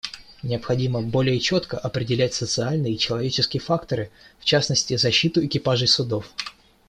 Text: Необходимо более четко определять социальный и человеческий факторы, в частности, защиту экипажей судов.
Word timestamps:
Необходимо 0.41 1.03
более 1.03 1.39
четко 1.39 1.77
определять 1.77 2.33
социальный 2.33 2.93
и 2.95 2.97
человеческий 2.97 3.59
факторы, 3.59 4.09
в 4.39 4.45
частности, 4.45 4.97
защиту 4.97 5.45
экипажей 5.45 5.87
судов. 5.87 6.31